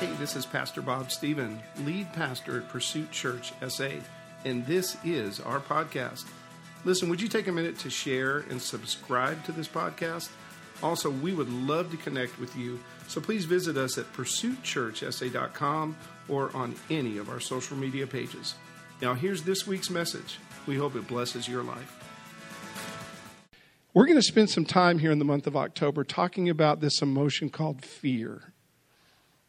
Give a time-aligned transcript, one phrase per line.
[0.00, 3.88] Hey, this is Pastor Bob Stephen, lead pastor at Pursuit Church SA,
[4.44, 6.24] and this is our podcast.
[6.84, 10.28] Listen, would you take a minute to share and subscribe to this podcast?
[10.84, 15.96] Also, we would love to connect with you, so please visit us at pursuitchurchsa.com
[16.28, 18.54] or on any of our social media pages.
[19.02, 20.38] Now, here's this week's message.
[20.68, 21.98] We hope it blesses your life.
[23.94, 27.02] We're going to spend some time here in the month of October talking about this
[27.02, 28.52] emotion called fear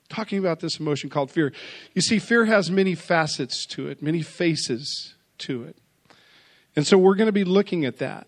[0.10, 1.54] talking about this emotion called fear.
[1.94, 5.78] You see, fear has many facets to it, many faces to it.
[6.76, 8.28] And so we're going to be looking at that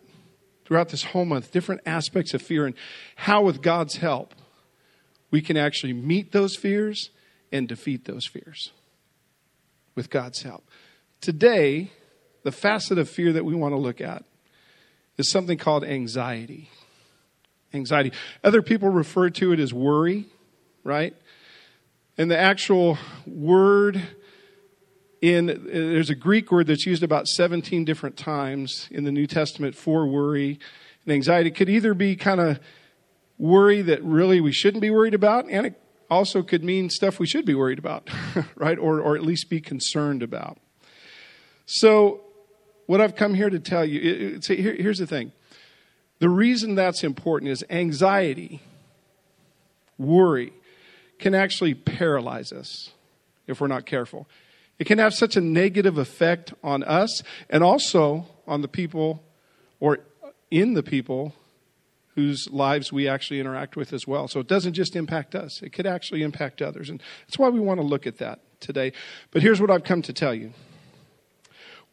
[0.65, 2.75] throughout this whole month, different aspects of fear and
[3.15, 4.33] how, with God's help,
[5.29, 7.09] we can actually meet those fears
[7.51, 8.71] and defeat those fears
[9.95, 10.63] with God's help.
[11.19, 11.91] Today,
[12.43, 14.23] the facet of fear that we want to look at
[15.17, 16.69] is something called anxiety.
[17.73, 18.11] Anxiety.
[18.43, 20.25] Other people refer to it as worry,
[20.83, 21.15] right?
[22.21, 23.99] And the actual word
[25.23, 29.73] in there's a Greek word that's used about 17 different times in the New Testament
[29.73, 30.59] for worry
[31.03, 31.49] and anxiety.
[31.49, 32.59] It could either be kind of
[33.39, 37.25] worry that really we shouldn't be worried about, and it also could mean stuff we
[37.25, 38.07] should be worried about,
[38.55, 38.77] right?
[38.77, 40.59] Or, or at least be concerned about.
[41.65, 42.21] So,
[42.85, 45.31] what I've come here to tell you, it, here, here's the thing.
[46.19, 48.61] The reason that's important is anxiety,
[49.97, 50.53] worry,
[51.21, 52.91] can actually paralyze us
[53.47, 54.27] if we're not careful.
[54.79, 59.23] It can have such a negative effect on us and also on the people
[59.79, 59.99] or
[60.49, 61.33] in the people
[62.15, 64.27] whose lives we actually interact with as well.
[64.27, 66.89] So it doesn't just impact us, it could actually impact others.
[66.89, 68.91] And that's why we want to look at that today.
[69.31, 70.53] But here's what I've come to tell you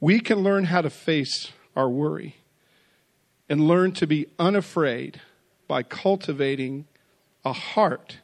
[0.01, 2.37] we can learn how to face our worry
[3.49, 5.21] and learn to be unafraid
[5.67, 6.87] by cultivating
[7.45, 8.19] a heart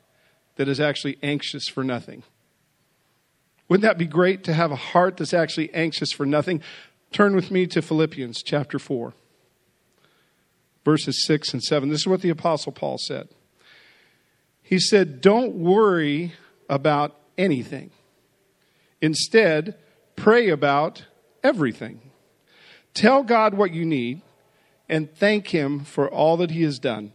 [0.57, 2.23] that is actually anxious for nothing.
[3.69, 6.61] Wouldn't that be great to have a heart that's actually anxious for nothing?
[7.13, 9.15] Turn with me to Philippians chapter 4,
[10.85, 11.89] verses 6 and 7.
[11.89, 13.29] This is what the Apostle Paul said.
[14.63, 16.35] He said, Don't worry
[16.69, 17.91] about anything.
[19.01, 19.77] Instead,
[20.17, 21.05] pray about
[21.43, 22.01] everything.
[22.95, 24.23] Tell God what you need
[24.89, 27.13] and thank Him for all that He has done.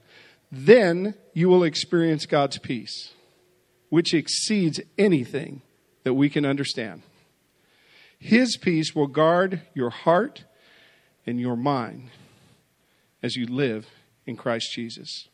[0.51, 3.13] Then you will experience God's peace
[3.89, 5.61] which exceeds anything
[6.03, 7.01] that we can understand.
[8.17, 10.43] His peace will guard your heart
[11.25, 12.09] and your mind
[13.23, 13.87] as you live
[14.25, 15.27] in Christ Jesus.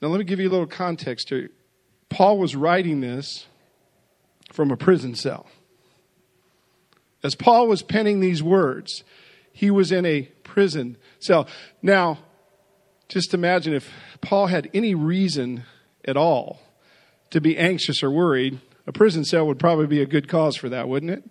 [0.00, 1.50] Now, let me give you a little context here.
[2.08, 3.46] Paul was writing this
[4.52, 5.46] from a prison cell.
[7.22, 9.04] As Paul was penning these words,
[9.52, 11.46] he was in a prison cell.
[11.82, 12.18] Now,
[13.08, 13.90] just imagine if
[14.20, 15.64] Paul had any reason
[16.04, 16.60] at all
[17.30, 20.68] to be anxious or worried, a prison cell would probably be a good cause for
[20.68, 21.24] that, wouldn't it?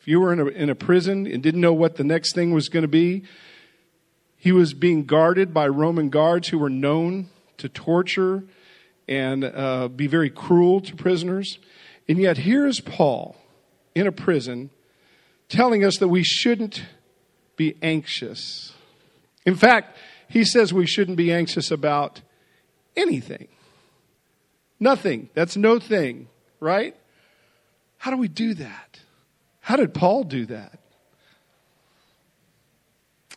[0.00, 2.52] If you were in a, in a prison and didn't know what the next thing
[2.52, 3.22] was going to be,
[4.36, 8.44] he was being guarded by Roman guards who were known to torture
[9.06, 11.58] and uh, be very cruel to prisoners.
[12.08, 13.36] And yet, here is Paul
[13.94, 14.70] in a prison
[15.48, 16.82] telling us that we shouldn't
[17.56, 18.72] be anxious.
[19.46, 19.96] In fact,
[20.28, 22.22] he says we shouldn't be anxious about
[22.96, 23.48] anything.
[24.82, 25.30] Nothing.
[25.34, 26.26] That's no thing,
[26.58, 26.96] right?
[27.98, 28.98] How do we do that?
[29.60, 30.80] How did Paul do that?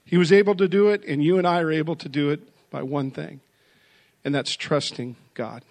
[0.05, 2.39] He was able to do it, and you and I are able to do it
[2.71, 3.41] by one thing,
[4.23, 5.63] and that's trusting God.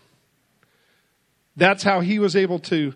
[1.57, 2.95] That's how he was able to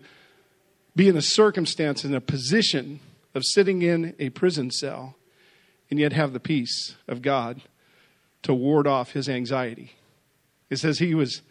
[0.95, 3.01] be in a circumstance, in a position
[3.35, 5.15] of sitting in a prison cell,
[5.89, 7.61] and yet have the peace of God
[8.43, 9.95] to ward off his anxiety.
[10.69, 11.41] It says he was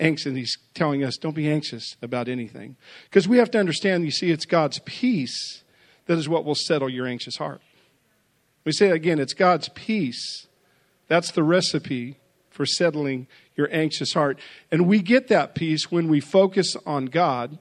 [0.00, 0.26] anxious.
[0.26, 2.76] And he's telling us, don't be anxious about anything.
[3.04, 5.62] Because we have to understand, you see, it's God's peace
[6.06, 7.60] that is what will settle your anxious heart.
[8.64, 10.46] We say again, it's God's peace.
[11.06, 12.18] That's the recipe
[12.50, 14.38] for settling your anxious heart.
[14.72, 17.58] And we get that peace when we focus on God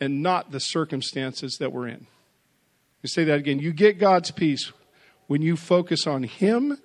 [0.00, 2.06] and not the circumstances that we're in.
[3.02, 3.58] We say that again.
[3.58, 4.72] You get God's peace
[5.28, 6.78] when you focus on Him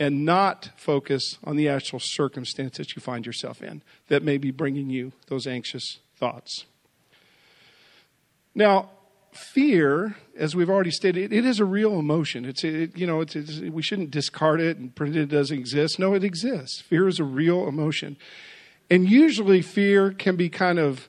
[0.00, 4.50] and not focus on the actual circumstance that you find yourself in that may be
[4.50, 6.64] bringing you those anxious thoughts.
[8.54, 8.88] Now,
[9.32, 12.46] fear, as we've already stated, it is a real emotion.
[12.46, 15.98] It's, it, you know, it's, it's, we shouldn't discard it and pretend it doesn't exist.
[15.98, 16.80] No, it exists.
[16.80, 18.16] Fear is a real emotion.
[18.88, 21.08] And usually, fear can be kind of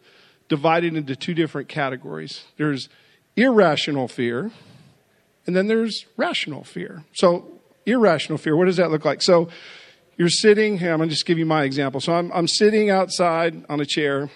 [0.50, 2.90] divided into two different categories there's
[3.38, 4.52] irrational fear,
[5.48, 7.06] and then there's rational fear.
[7.14, 8.56] So, irrational fear.
[8.56, 9.22] What does that look like?
[9.22, 9.50] So
[10.18, 12.02] you're sitting, I'm going to just give you my example.
[12.02, 14.30] So I'm, I'm sitting outside on a chair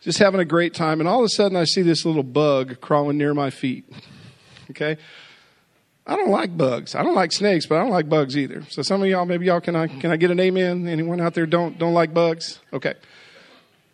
[0.00, 2.80] just having a great time, and all of a sudden I see this little bug
[2.80, 3.84] crawling near my feet.
[4.70, 4.96] Okay?
[6.04, 6.96] I don't like bugs.
[6.96, 8.64] I don't like snakes, but I don't like bugs either.
[8.68, 10.88] So some of y'all, maybe y'all can I can I get an amen?
[10.88, 12.58] Anyone out there don't don't like bugs?
[12.72, 12.94] Okay.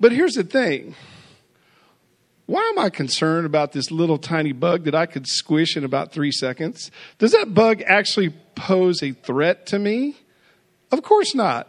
[0.01, 0.95] But here's the thing.
[2.49, 6.13] Why am I concerned about this little tiny bug that I could squish in about
[6.13, 6.91] three seconds?
[7.19, 10.17] Does that bug actually pose a threat to me?
[10.91, 11.69] Of course not.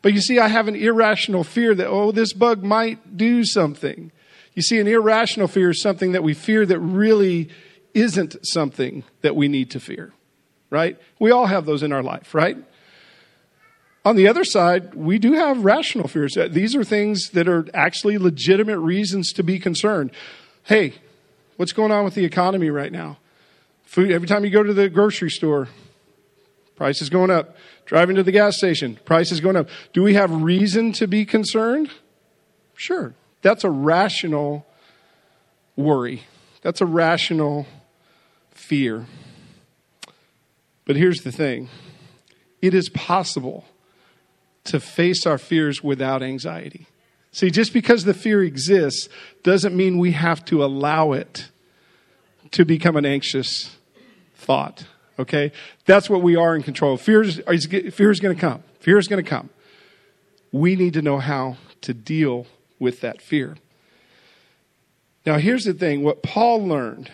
[0.00, 4.10] But you see, I have an irrational fear that, oh, this bug might do something.
[4.54, 7.50] You see, an irrational fear is something that we fear that really
[7.92, 10.14] isn't something that we need to fear,
[10.70, 10.98] right?
[11.18, 12.56] We all have those in our life, right?
[14.06, 16.36] On the other side, we do have rational fears.
[16.36, 20.12] Uh, these are things that are actually legitimate reasons to be concerned.
[20.62, 20.94] Hey,
[21.56, 23.18] what's going on with the economy right now?
[23.82, 25.66] Food, every time you go to the grocery store,
[26.76, 27.56] price is going up.
[27.84, 29.68] Driving to the gas station, price is going up.
[29.92, 31.90] Do we have reason to be concerned?
[32.76, 33.12] Sure.
[33.42, 34.68] That's a rational
[35.74, 36.22] worry.
[36.62, 37.66] That's a rational
[38.52, 39.06] fear.
[40.84, 41.70] But here's the thing
[42.62, 43.64] it is possible
[44.66, 46.86] to face our fears without anxiety.
[47.32, 49.08] See, just because the fear exists
[49.42, 51.50] doesn't mean we have to allow it
[52.52, 53.76] to become an anxious
[54.34, 54.86] thought.
[55.18, 55.52] Okay?
[55.84, 56.96] That's what we are in control.
[56.96, 57.40] Fear is,
[57.92, 58.62] fear is going to come.
[58.80, 59.50] Fear is going to come.
[60.52, 62.46] We need to know how to deal
[62.78, 63.56] with that fear.
[65.26, 67.10] Now, here's the thing what Paul learned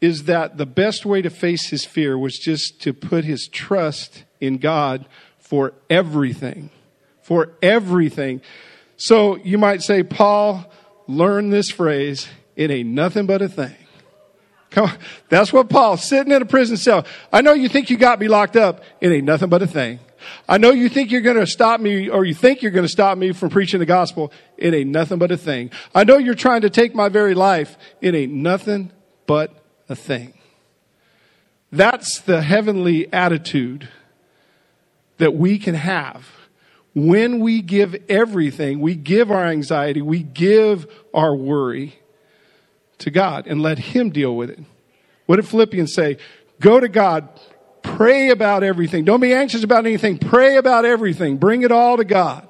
[0.00, 4.24] is that the best way to face his fear was just to put his trust
[4.40, 5.06] in God
[5.46, 6.70] for everything.
[7.22, 8.40] For everything.
[8.96, 10.64] So you might say, Paul
[11.06, 13.74] learned this phrase, it ain't nothing but a thing.
[14.70, 14.98] Come on.
[15.28, 17.06] That's what Paul, sitting in a prison cell.
[17.32, 18.82] I know you think you got me locked up.
[19.00, 20.00] It ain't nothing but a thing.
[20.48, 22.90] I know you think you're going to stop me or you think you're going to
[22.90, 24.32] stop me from preaching the gospel.
[24.56, 25.70] It ain't nothing but a thing.
[25.94, 27.78] I know you're trying to take my very life.
[28.00, 28.90] It ain't nothing
[29.26, 29.52] but
[29.88, 30.34] a thing.
[31.70, 33.88] That's the heavenly attitude
[35.18, 36.26] that we can have
[36.96, 41.98] when we give everything, we give our anxiety, we give our worry
[42.96, 44.58] to God and let Him deal with it.
[45.26, 46.16] What did Philippians say?
[46.58, 47.28] Go to God,
[47.82, 49.04] pray about everything.
[49.04, 50.16] Don't be anxious about anything.
[50.16, 51.36] Pray about everything.
[51.36, 52.48] Bring it all to God.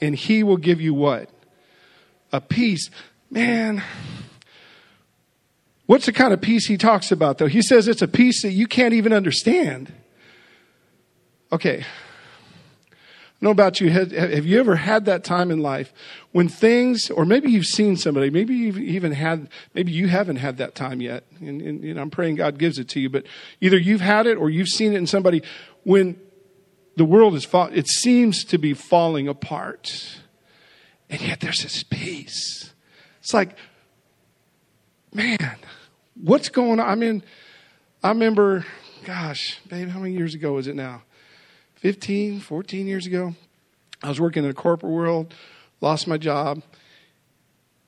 [0.00, 1.30] And He will give you what?
[2.32, 2.90] A peace.
[3.30, 3.84] Man,
[5.86, 7.46] what's the kind of peace He talks about, though?
[7.46, 9.92] He says it's a peace that you can't even understand.
[11.50, 11.84] Okay,
[13.40, 13.88] know about you.
[13.90, 15.92] Have, have you ever had that time in life
[16.32, 20.58] when things, or maybe you've seen somebody, maybe you've even had, maybe you haven't had
[20.58, 23.24] that time yet, and, and, and I'm praying God gives it to you, but
[23.60, 25.42] either you've had it or you've seen it in somebody
[25.84, 26.20] when
[26.96, 30.20] the world is, fall, it seems to be falling apart,
[31.08, 32.74] and yet there's this peace.
[33.20, 33.56] It's like,
[35.14, 35.56] man,
[36.20, 36.88] what's going on?
[36.88, 37.22] I mean,
[38.02, 38.66] I remember,
[39.04, 41.04] gosh, babe, how many years ago was it now?
[41.78, 43.34] 15, 14 years ago.
[44.02, 45.32] I was working in the corporate world,
[45.80, 46.62] lost my job,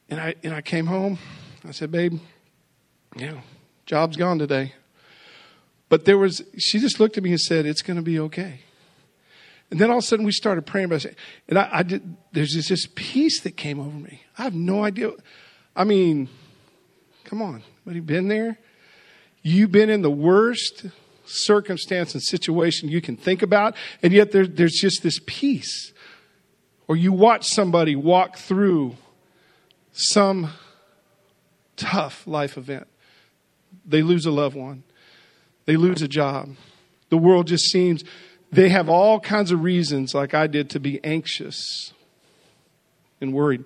[0.08, 1.18] and I and I came home.
[1.66, 2.18] I said, "Babe,
[3.16, 3.40] you know,
[3.86, 4.74] job's gone today."
[5.88, 8.60] But there was she just looked at me and said, "It's going to be okay."
[9.70, 11.16] And then all of a sudden we started praying about it,
[11.48, 12.16] and I, I did.
[12.32, 14.22] There's this, this peace that came over me.
[14.38, 15.12] I have no idea.
[15.76, 16.28] I mean,
[17.24, 18.58] come on, have you been there?
[19.42, 20.86] You've been in the worst
[21.30, 25.92] circumstance and situation you can think about, and yet there, there's just this peace.
[26.88, 28.96] Or you watch somebody walk through
[29.92, 30.50] some
[31.76, 32.88] tough life event.
[33.86, 34.82] They lose a loved one,
[35.66, 36.56] they lose a job.
[37.10, 38.04] The world just seems,
[38.52, 41.92] they have all kinds of reasons, like I did, to be anxious
[43.20, 43.64] and worried.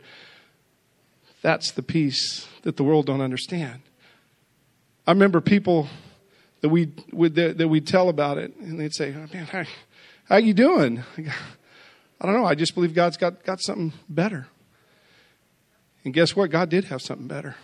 [1.42, 3.82] That's the peace that the world don't understand.
[5.06, 5.88] I remember people
[6.64, 9.64] that we would that, that we'd tell about it, and they'd say, oh, "Man, how,
[10.30, 12.46] how you doing?" I don't know.
[12.46, 14.46] I just believe God's got got something better.
[16.04, 16.50] And guess what?
[16.50, 17.56] God did have something better.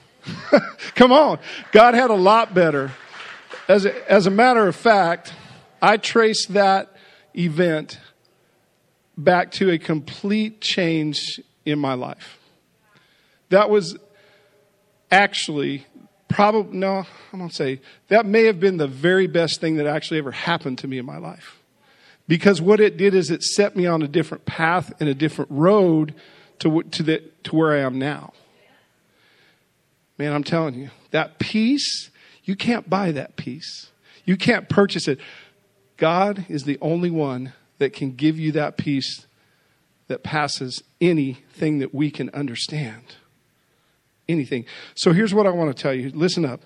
[0.97, 1.38] Come on,
[1.73, 2.92] God had a lot better.
[3.69, 5.33] As a, as a matter of fact,
[5.80, 6.95] I trace that
[7.35, 7.99] event
[9.16, 12.38] back to a complete change in my life.
[13.49, 13.97] That was
[15.11, 15.87] actually
[16.30, 19.87] probably, no, I'm going to say that may have been the very best thing that
[19.87, 21.60] actually ever happened to me in my life.
[22.26, 25.50] Because what it did is it set me on a different path and a different
[25.50, 26.14] road
[26.60, 28.32] to, to, the, to where I am now.
[30.16, 32.10] Man, I'm telling you, that peace,
[32.44, 33.90] you can't buy that peace.
[34.25, 35.18] You can't purchase it.
[35.96, 39.26] God is the only one that can give you that peace
[40.08, 43.16] that passes anything that we can understand.
[44.30, 44.64] Anything.
[44.94, 46.10] So here's what I want to tell you.
[46.10, 46.60] Listen up.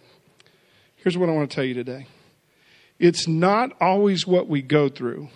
[0.96, 2.06] Here's what I want to tell you today.
[2.98, 5.28] It's not always what we go through,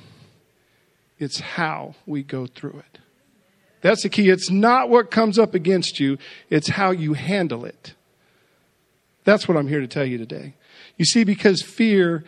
[1.18, 2.98] it's how we go through it.
[3.80, 4.28] That's the key.
[4.28, 6.18] It's not what comes up against you,
[6.50, 7.94] it's how you handle it.
[9.24, 10.54] That's what I'm here to tell you today.
[10.96, 12.24] You see, because fear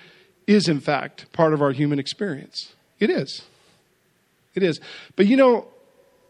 [0.46, 2.74] is, in fact, part of our human experience.
[2.98, 3.42] It is.
[4.54, 4.80] It is.
[5.16, 5.68] But you know,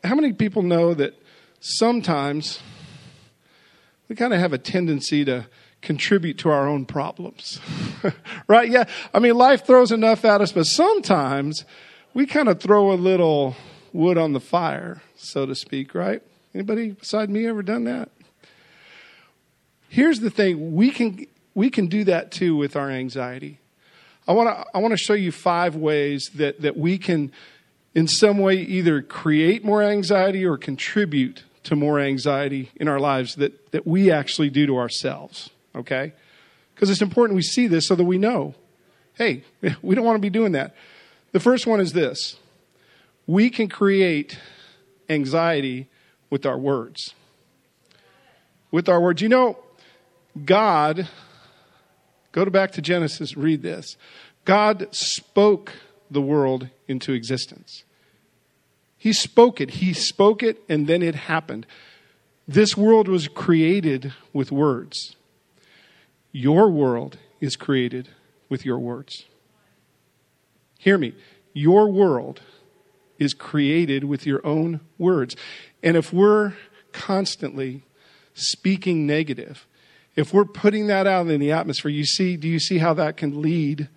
[0.04, 1.14] how many people know that
[1.60, 2.60] sometimes
[4.10, 5.46] we kind of have a tendency to
[5.82, 7.60] contribute to our own problems?
[8.48, 8.68] right?
[8.68, 8.84] Yeah.
[9.14, 11.64] I mean, life throws enough at us, but sometimes
[12.12, 13.54] we kind of throw a little
[13.92, 16.20] wood on the fire, so to speak, right?
[16.52, 18.10] Anybody beside me ever done that?
[19.88, 23.60] Here's the thing, we can we can do that too with our anxiety.
[24.26, 27.30] I want to I want to show you five ways that that we can
[27.94, 33.36] in some way either create more anxiety or contribute to more anxiety in our lives
[33.36, 35.50] that, that we actually do to ourselves.
[35.74, 36.12] Okay?
[36.74, 38.54] Because it's important we see this so that we know
[39.20, 39.44] hey,
[39.82, 40.74] we don't want to be doing that.
[41.32, 42.36] The first one is this
[43.26, 44.38] we can create
[45.08, 45.88] anxiety
[46.30, 47.14] with our words.
[48.70, 49.20] With our words.
[49.20, 49.58] You know,
[50.44, 51.08] God,
[52.32, 53.96] go back to Genesis, read this.
[54.44, 55.74] God spoke
[56.10, 57.84] the world into existence.
[59.00, 59.70] He spoke it.
[59.70, 61.64] He spoke it, and then it happened.
[62.46, 65.16] This world was created with words.
[66.32, 68.10] Your world is created
[68.50, 69.24] with your words.
[70.78, 71.14] Hear me.
[71.54, 72.42] Your world
[73.18, 75.34] is created with your own words.
[75.82, 76.52] And if we're
[76.92, 77.84] constantly
[78.34, 79.66] speaking negative,
[80.14, 83.16] if we're putting that out in the atmosphere, you see, do you see how that
[83.16, 83.88] can lead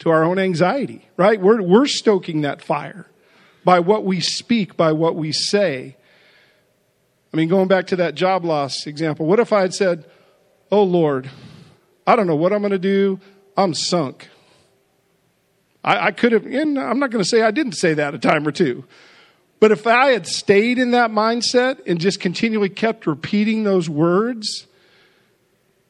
[0.00, 1.40] to our own anxiety, right?
[1.40, 3.06] We're, we're stoking that fire
[3.64, 5.96] by what we speak, by what we say.
[7.32, 10.04] I mean, going back to that job loss example, what if I had said,
[10.70, 11.30] Oh Lord,
[12.06, 13.20] I don't know what I'm going to do.
[13.56, 14.28] I'm sunk.
[15.84, 18.18] I, I could have, and I'm not going to say I didn't say that a
[18.18, 18.84] time or two.
[19.60, 24.66] But if I had stayed in that mindset and just continually kept repeating those words,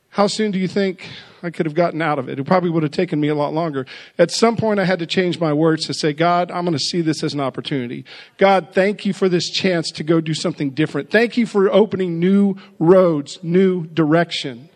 [0.08, 1.08] how soon do you think
[1.42, 2.38] I could have gotten out of it?
[2.38, 3.86] It probably would have taken me a lot longer.
[4.18, 6.84] At some point, I had to change my words to say, God, I'm going to
[6.84, 8.04] see this as an opportunity.
[8.36, 11.10] God, thank you for this chance to go do something different.
[11.10, 14.68] Thank you for opening new roads, new direction.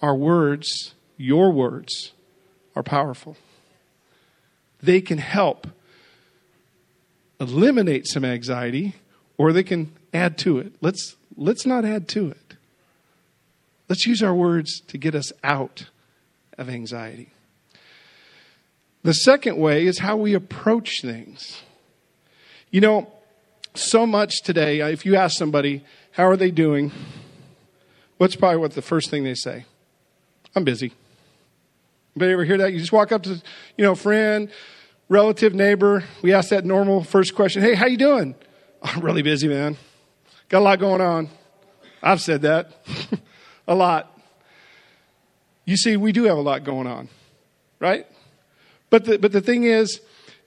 [0.00, 2.12] Our words, your words,
[2.74, 3.36] are powerful.
[4.82, 5.68] They can help
[7.40, 8.94] eliminate some anxiety
[9.36, 10.72] or they can add to it.
[10.80, 12.41] Let's, let's not add to it.
[13.92, 15.84] Let's use our words to get us out
[16.56, 17.28] of anxiety.
[19.02, 21.60] The second way is how we approach things.
[22.70, 23.12] You know,
[23.74, 26.90] so much today, uh, if you ask somebody, how are they doing?
[28.16, 29.66] What's probably what the first thing they say?
[30.56, 30.94] I'm busy.
[32.16, 32.72] Anybody ever hear that?
[32.72, 33.42] You just walk up to,
[33.76, 34.48] you know, friend,
[35.10, 36.02] relative, neighbor.
[36.22, 37.60] We ask that normal first question.
[37.60, 38.36] Hey, how you doing?
[38.82, 39.76] I'm really busy, man.
[40.48, 41.28] Got a lot going on.
[42.02, 42.72] I've said that.
[43.66, 44.18] a lot.
[45.64, 47.08] You see, we do have a lot going on,
[47.78, 48.06] right?
[48.90, 50.00] But the, but the thing is,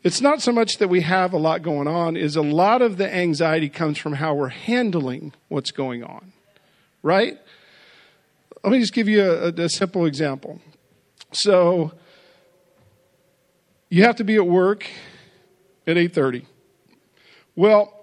[0.03, 2.97] it's not so much that we have a lot going on, is a lot of
[2.97, 6.33] the anxiety comes from how we're handling what's going on,
[7.01, 7.39] right?
[8.63, 10.59] Let me just give you a, a simple example.
[11.31, 11.93] So,
[13.89, 14.85] you have to be at work
[15.87, 16.45] at 8:30.
[17.55, 17.93] Well,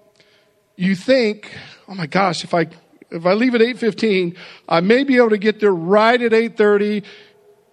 [0.75, 1.51] you think,
[1.87, 2.67] "Oh my gosh, if I
[3.13, 4.35] if I leave at 8:15,
[4.67, 7.03] I may be able to get there right at 8:30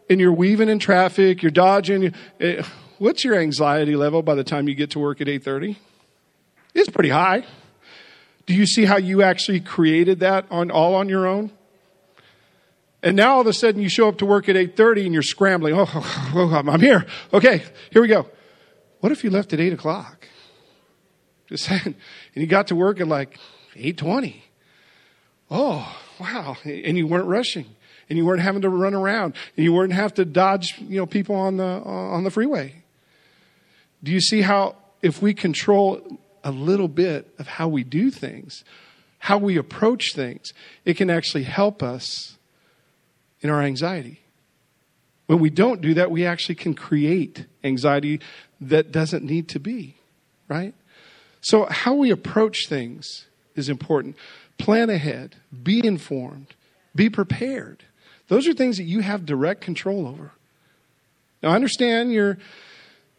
[0.08, 2.12] and you're weaving in traffic, you're dodging.
[2.40, 2.62] Eh,
[2.98, 5.76] what's your anxiety level by the time you get to work at 8:30?
[6.74, 7.44] It's pretty high.
[8.46, 11.52] Do you see how you actually created that on all on your own?
[13.02, 15.22] And now all of a sudden you show up to work at 8.30 and you're
[15.22, 15.74] scrambling.
[15.74, 17.06] Oh, oh, oh, I'm here.
[17.32, 18.26] Okay, here we go.
[19.00, 20.28] What if you left at 8 o'clock?
[21.48, 21.82] Just saying.
[21.84, 21.94] And
[22.34, 23.38] you got to work at like
[23.74, 24.42] 8.20
[25.50, 26.56] oh, wow.
[26.64, 27.66] And you weren't rushing
[28.08, 31.06] and you weren't having to run around and you weren't have to dodge, you know,
[31.06, 32.74] people on the, uh, on the freeway.
[34.02, 38.64] Do you see how if we control a little bit of how we do things,
[39.18, 40.52] how we approach things,
[40.84, 42.38] it can actually help us
[43.40, 44.20] in our anxiety.
[45.26, 48.20] When we don't do that, we actually can create anxiety
[48.60, 49.96] that doesn't need to be,
[50.48, 50.74] right?
[51.40, 54.16] So, how we approach things is important.
[54.60, 56.54] Plan ahead, be informed,
[56.94, 57.84] be prepared.
[58.28, 60.32] Those are things that you have direct control over.
[61.42, 62.38] Now, I understand you're,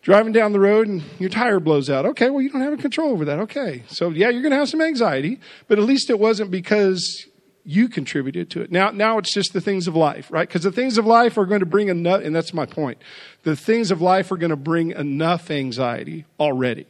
[0.01, 2.07] Driving down the road and your tire blows out.
[2.07, 3.39] Okay, well, you don't have control over that.
[3.39, 3.83] Okay.
[3.87, 7.27] So, yeah, you're going to have some anxiety, but at least it wasn't because
[7.63, 8.71] you contributed to it.
[8.71, 10.47] Now, now it's just the things of life, right?
[10.47, 12.97] Because the things of life are going to bring enough, and that's my point.
[13.43, 16.87] The things of life are going to bring enough anxiety already.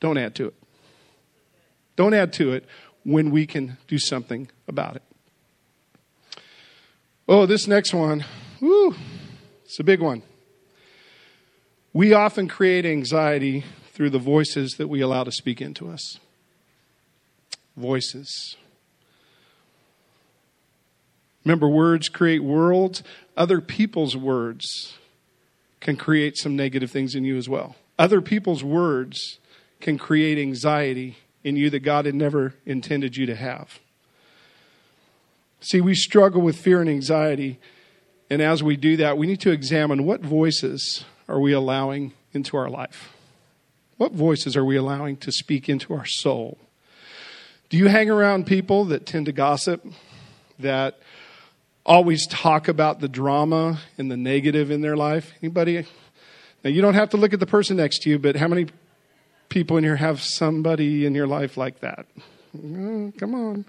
[0.00, 0.54] Don't add to it.
[1.96, 2.64] Don't add to it
[3.08, 5.02] when we can do something about it.
[7.26, 8.22] Oh, this next one,
[8.60, 10.22] it's a big one.
[11.94, 16.20] We often create anxiety through the voices that we allow to speak into us.
[17.78, 18.56] Voices.
[21.46, 23.02] Remember, words create worlds.
[23.38, 24.98] Other people's words
[25.80, 27.74] can create some negative things in you as well.
[27.98, 29.38] Other people's words
[29.80, 33.78] can create anxiety in you that God had never intended you to have.
[35.60, 37.58] See, we struggle with fear and anxiety,
[38.30, 42.56] and as we do that, we need to examine what voices are we allowing into
[42.56, 43.12] our life?
[43.96, 46.58] What voices are we allowing to speak into our soul?
[47.68, 49.84] Do you hang around people that tend to gossip,
[50.58, 50.98] that
[51.84, 55.32] always talk about the drama and the negative in their life?
[55.42, 55.84] Anybody?
[56.64, 58.68] Now, you don't have to look at the person next to you, but how many
[59.48, 62.06] people in here have somebody in your life like that?
[62.56, 63.64] Oh, come on.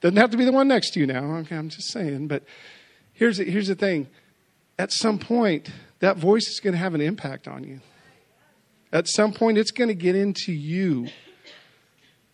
[0.00, 1.36] Doesn't have to be the one next to you now.
[1.36, 2.28] Okay, I'm just saying.
[2.28, 2.44] But
[3.12, 4.08] here's the, here's the thing
[4.78, 5.70] at some point,
[6.00, 7.80] that voice is going to have an impact on you.
[8.92, 11.08] At some point, it's going to get into you.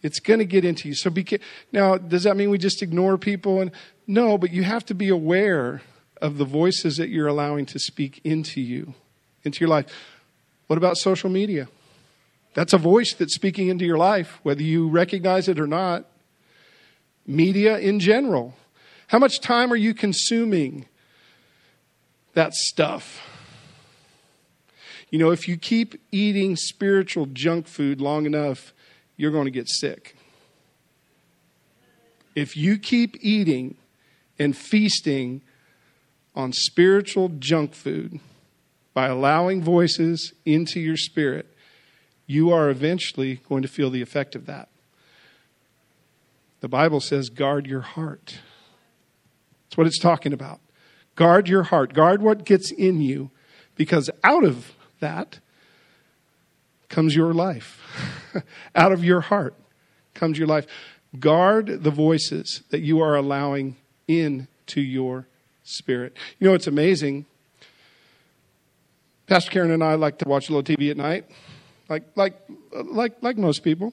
[0.03, 0.95] It's going to get into you.
[0.95, 1.25] So be
[1.71, 1.97] now.
[1.97, 3.61] Does that mean we just ignore people?
[3.61, 3.71] And
[4.07, 5.83] no, but you have to be aware
[6.21, 8.95] of the voices that you're allowing to speak into you,
[9.45, 9.87] into your life.
[10.67, 11.69] What about social media?
[12.55, 16.07] That's a voice that's speaking into your life, whether you recognize it or not.
[17.27, 18.55] Media in general.
[19.09, 20.87] How much time are you consuming
[22.35, 23.21] that stuff?
[25.11, 28.73] You know, if you keep eating spiritual junk food long enough,
[29.17, 30.17] you're going to get sick.
[32.35, 33.77] If you keep eating
[34.39, 35.43] and feasting
[36.35, 38.21] on spiritual junk food
[38.95, 41.47] by allowing voices into your spirit,
[42.33, 44.69] you are eventually going to feel the effect of that.
[46.61, 48.39] The Bible says, guard your heart.
[49.65, 50.61] That's what it's talking about.
[51.15, 51.93] Guard your heart.
[51.93, 53.31] Guard what gets in you,
[53.77, 55.41] because out of that
[56.89, 57.81] comes your life.
[58.75, 59.55] out of your heart
[60.15, 60.67] comes your life.
[61.19, 63.77] Guard the voices that you are allowing
[64.09, 65.27] into your
[65.65, 66.17] spirit.
[66.39, 67.27] You know, it's amazing.
[69.27, 71.27] Pastor Karen and I like to watch a little TV at night
[71.93, 72.35] like like
[72.73, 73.93] like like most people.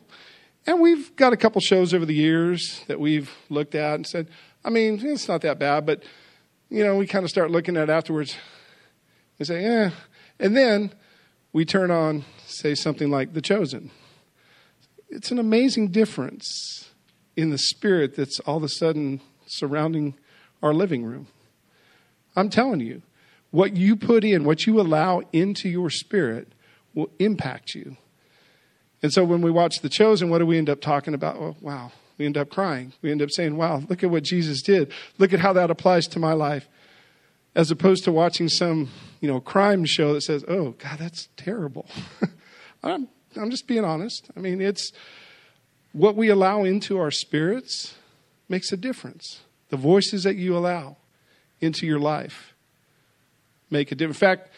[0.65, 4.29] And we've got a couple shows over the years that we've looked at and said,
[4.63, 6.03] I mean, it's not that bad, but
[6.69, 8.37] you know, we kind of start looking at it afterwards
[9.37, 9.91] and say, yeah.
[10.39, 10.93] And then
[11.51, 13.91] we turn on, say something like The Chosen.
[15.09, 16.91] It's an amazing difference
[17.35, 20.13] in the spirit that's all of a sudden surrounding
[20.63, 21.27] our living room.
[22.35, 23.01] I'm telling you,
[23.51, 26.53] what you put in, what you allow into your spirit
[26.93, 27.97] will impact you.
[29.01, 31.37] And so when we watch The Chosen, what do we end up talking about?
[31.37, 31.91] Oh, wow.
[32.17, 32.93] We end up crying.
[33.01, 34.91] We end up saying, wow, look at what Jesus did.
[35.17, 36.67] Look at how that applies to my life.
[37.55, 38.89] As opposed to watching some,
[39.21, 41.87] you know, crime show that says, oh, God, that's terrible.
[42.83, 44.29] I'm, I'm just being honest.
[44.35, 44.91] I mean, it's
[45.93, 47.95] what we allow into our spirits
[48.49, 49.41] makes a difference.
[49.69, 50.97] The voices that you allow
[51.61, 52.53] into your life
[53.69, 54.17] make a difference.
[54.17, 54.49] In fact,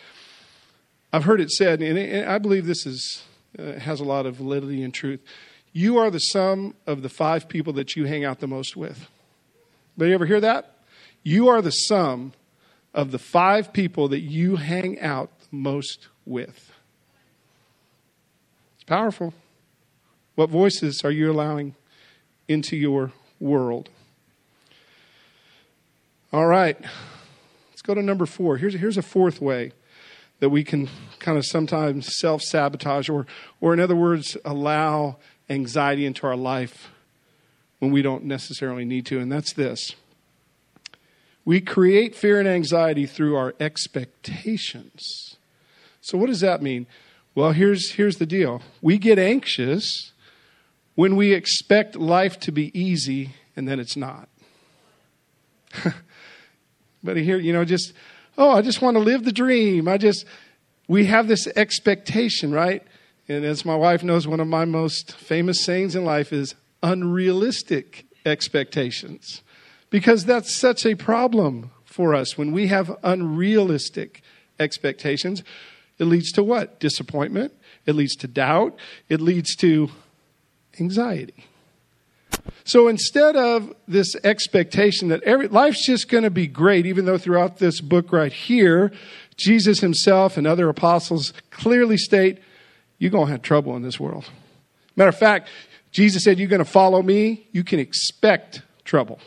[1.14, 3.24] I've heard it said, and I believe this is,
[3.60, 5.20] uh, has a lot of validity and truth.
[5.74, 9.08] You are the sum of the five people that you hang out the most with.
[9.98, 10.76] But you ever hear that?
[11.24, 12.34] You are the sum
[12.94, 16.72] of the five people that you hang out the most with.
[18.76, 19.34] It's powerful.
[20.36, 21.76] What voices are you allowing
[22.48, 23.90] into your world?
[26.34, 26.78] All right.
[27.70, 28.58] Let's go to number four.
[28.58, 29.74] Here's, here's a fourth way
[30.42, 33.26] that we can kind of sometimes self sabotage, or,
[33.62, 35.18] or in other words, allow
[35.50, 36.90] anxiety into our life
[37.80, 39.96] when we don't necessarily need to, and that's this.
[41.46, 45.38] We create fear and anxiety through our expectations.
[46.02, 46.88] So, what does that mean?
[47.36, 50.12] Well, here's, here's the deal we get anxious
[50.96, 54.28] when we expect life to be easy and then it's not.
[57.04, 57.94] but here, you know, just
[58.42, 59.88] oh, I just want to live the dream.
[59.88, 60.26] I just,
[60.88, 62.84] we have this expectation, right?
[63.28, 68.08] And as my wife knows, one of my most famous sayings in life is unrealistic
[68.26, 69.44] expectations.
[69.92, 74.24] Because that's such a problem for us when we have unrealistic
[74.60, 75.44] expectations.
[76.00, 76.80] It leads to what?
[76.80, 77.54] Disappointment.
[77.86, 78.76] It leads to doubt.
[79.08, 79.92] It leads to
[80.80, 81.46] anxiety.
[82.64, 87.18] So instead of this expectation that every, life's just going to be great, even though
[87.18, 88.92] throughout this book right here,
[89.36, 92.40] Jesus himself and other apostles clearly state,
[92.98, 94.30] you're going to have trouble in this world.
[94.96, 95.50] Matter of fact,
[95.92, 99.20] Jesus said, You're going to follow me, you can expect trouble.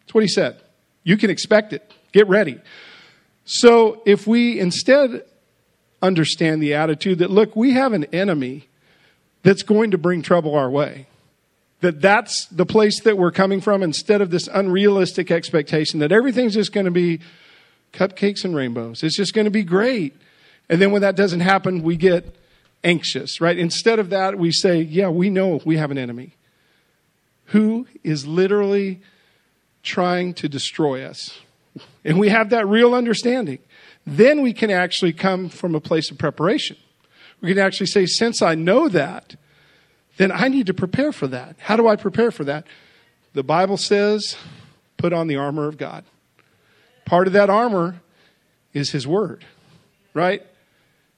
[0.00, 0.60] That's what he said.
[1.04, 1.92] You can expect it.
[2.12, 2.60] Get ready.
[3.44, 5.22] So if we instead
[6.02, 8.68] understand the attitude that, look, we have an enemy
[9.42, 11.06] that's going to bring trouble our way,
[11.80, 16.54] that that's the place that we're coming from instead of this unrealistic expectation that everything's
[16.54, 17.20] just going to be
[17.92, 19.02] cupcakes and rainbows.
[19.02, 20.16] It's just going to be great.
[20.68, 22.34] And then when that doesn't happen, we get
[22.82, 23.58] anxious, right?
[23.58, 26.34] Instead of that, we say, yeah, we know we have an enemy
[27.46, 29.00] who is literally
[29.82, 31.38] trying to destroy us.
[32.04, 33.58] And we have that real understanding.
[34.06, 36.76] Then we can actually come from a place of preparation.
[37.40, 39.36] We can actually say, since I know that,
[40.16, 41.56] then I need to prepare for that.
[41.58, 42.66] How do I prepare for that?
[43.34, 44.36] The Bible says,
[44.96, 46.04] put on the armor of God.
[47.04, 48.00] Part of that armor
[48.72, 49.44] is His Word,
[50.14, 50.42] right?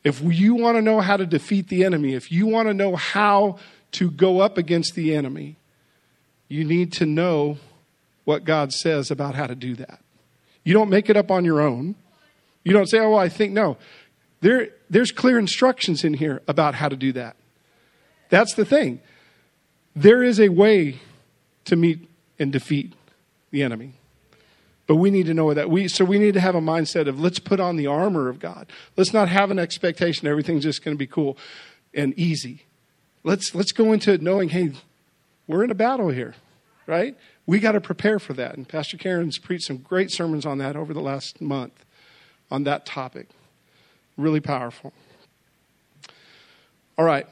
[0.05, 2.97] If you want to know how to defeat the enemy, if you want to know
[2.97, 3.59] how
[3.93, 5.57] to go up against the enemy,
[6.49, 7.59] you need to know
[8.25, 10.01] what God says about how to do that.
[10.65, 11.95] You don't make it up on your own.
[12.65, 13.79] You don't say, oh, I think, no.
[14.41, 17.37] There, there's clear instructions in here about how to do that.
[18.29, 19.01] That's the thing.
[19.95, 21.01] There is a way
[21.65, 22.93] to meet and defeat
[23.51, 23.95] the enemy.
[24.87, 25.69] But we need to know that.
[25.69, 28.41] We, so we need to have a mindset of let's put on the armor of
[28.41, 28.67] God.
[28.97, 31.37] Let's not have an expectation everything's just going to be cool
[31.93, 32.65] and easy.
[33.23, 34.73] Let's, let's go into it knowing, hey,
[35.47, 36.35] we're in a battle here,
[36.87, 37.17] right?
[37.45, 38.57] We got to prepare for that.
[38.57, 41.85] And Pastor Karen's preached some great sermons on that over the last month
[42.51, 43.29] on that topic.
[44.17, 44.93] Really powerful.
[46.97, 47.27] All right.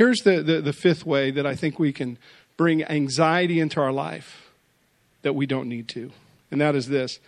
[0.00, 2.16] Here's the, the, the, fifth way that I think we can
[2.56, 4.50] bring anxiety into our life
[5.20, 6.10] that we don't need to
[6.50, 7.20] and that is this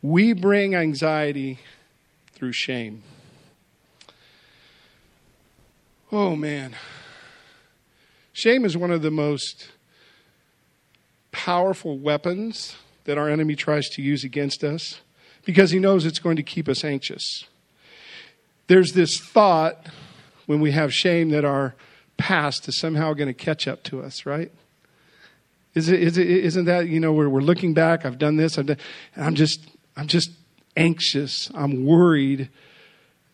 [0.00, 1.58] we bring anxiety
[2.32, 3.02] through shame.
[6.10, 6.74] Oh, man.
[8.32, 9.68] Shame is one of the most
[11.30, 15.02] powerful weapons that our enemy tries to use against us
[15.44, 17.44] because he knows it's going to keep us anxious.
[18.66, 19.88] There's this thought
[20.46, 21.74] when we have shame that our
[22.16, 24.50] past is somehow going to catch up to us, right?
[25.74, 28.58] Is it, is it, isn't that, you know, we're, we're looking back, I've done this,
[28.58, 28.78] I've done,
[29.16, 29.60] I'm just,
[29.96, 30.30] I'm just
[30.76, 31.50] anxious.
[31.54, 32.48] I'm worried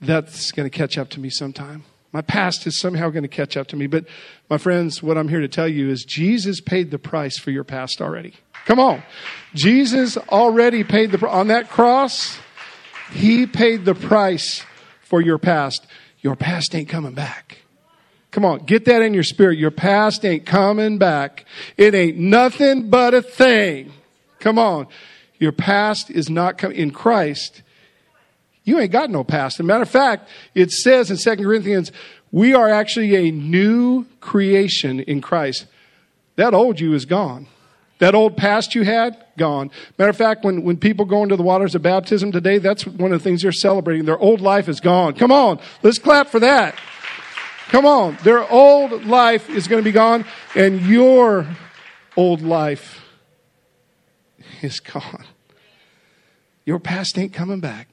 [0.00, 1.84] that's going to catch up to me sometime.
[2.12, 3.86] My past is somehow going to catch up to me.
[3.86, 4.04] But
[4.48, 7.64] my friends, what I'm here to tell you is Jesus paid the price for your
[7.64, 8.34] past already.
[8.66, 9.02] Come on.
[9.54, 12.38] Jesus already paid the on that cross.
[13.12, 14.64] He paid the price
[15.02, 15.86] for your past.
[16.20, 17.58] Your past ain't coming back.
[18.30, 19.58] Come on, get that in your spirit.
[19.58, 21.44] Your past ain't coming back.
[21.76, 23.92] It ain't nothing but a thing.
[24.38, 24.86] Come on.
[25.38, 27.62] Your past is not coming in Christ.
[28.64, 29.56] You ain't got no past.
[29.56, 31.90] As a matter of fact, it says in 2 Corinthians,
[32.30, 35.66] we are actually a new creation in Christ.
[36.36, 37.48] That old you is gone.
[37.98, 39.70] That old past you had, gone.
[39.98, 43.12] Matter of fact, when, when people go into the waters of baptism today, that's one
[43.12, 44.04] of the things they're celebrating.
[44.04, 45.14] Their old life is gone.
[45.14, 46.78] Come on, let's clap for that.
[47.70, 48.18] Come on.
[48.24, 50.24] Their old life is going to be gone,
[50.56, 51.46] and your
[52.16, 53.00] old life
[54.60, 55.24] is gone.
[56.64, 57.86] Your past ain't coming back.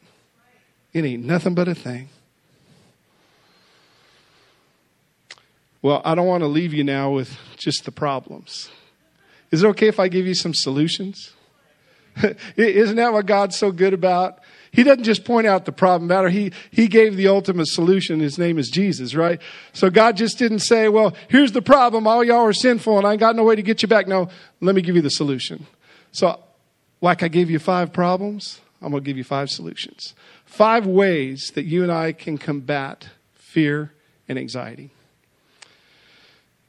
[0.94, 2.10] It ain't nothing but a thing.
[5.84, 8.72] Well, I don't want to leave you now with just the problems.
[9.52, 11.34] Is it okay if I give you some solutions?
[12.56, 14.39] Isn't that what God's so good about?
[14.71, 16.30] He doesn't just point out the problem matter.
[16.30, 18.19] He, he gave the ultimate solution.
[18.19, 19.41] His name is Jesus, right?
[19.73, 22.06] So God just didn't say, well, here's the problem.
[22.06, 24.08] All y'all are sinful and I ain't got no way to get you back.
[24.08, 24.30] No,
[24.62, 25.65] let me give you the solution.
[26.12, 26.39] So,
[27.01, 30.13] like I gave you five problems, I'm going to give you five solutions.
[30.45, 33.93] Five ways that you and I can combat fear
[34.27, 34.91] and anxiety.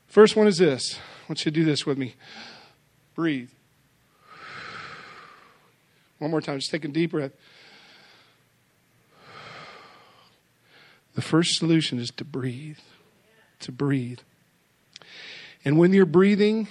[0.06, 0.96] First one is this.
[0.96, 2.14] I want you to do this with me.
[3.14, 3.50] Breathe.
[6.18, 6.58] One more time.
[6.58, 7.32] Just take a deep breath.
[11.14, 12.78] The first solution is to breathe.
[13.60, 14.20] To breathe.
[15.64, 16.68] And when you're breathing,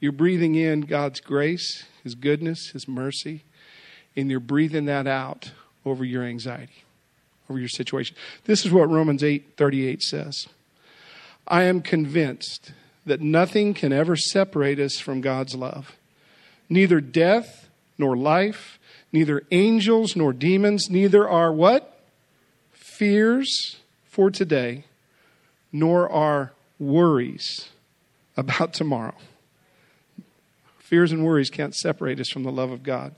[0.00, 3.44] you're breathing in God's grace, His goodness, His mercy,
[4.16, 5.52] and you're breathing that out
[5.84, 6.84] over your anxiety,
[7.48, 8.16] over your situation.
[8.44, 10.48] This is what Romans 8 38 says.
[11.46, 12.72] I am convinced
[13.06, 15.96] that nothing can ever separate us from God's love.
[16.68, 17.69] Neither death
[18.00, 18.80] nor life,
[19.12, 21.90] neither angels nor demons, neither are what?
[23.00, 24.84] fears for today,
[25.72, 27.70] nor our worries
[28.36, 29.14] about tomorrow.
[30.78, 33.14] Fears and worries can't separate us from the love of God.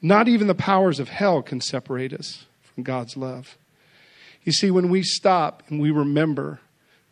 [0.00, 3.58] Not even the powers of hell can separate us from God's love.
[4.44, 6.60] You see, when we stop and we remember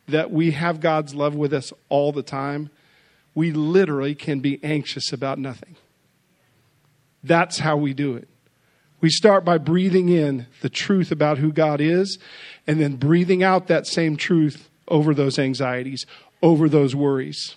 [0.06, 2.70] that we have God's love with us all the time,
[3.34, 5.74] we literally can be anxious about nothing.
[7.22, 8.28] That's how we do it.
[9.00, 12.18] We start by breathing in the truth about who God is
[12.66, 16.04] and then breathing out that same truth over those anxieties,
[16.42, 17.56] over those worries.